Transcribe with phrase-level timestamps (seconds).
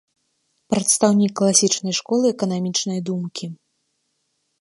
[0.73, 3.51] Прадстаўнік класічнай школы эканамічнай думкі.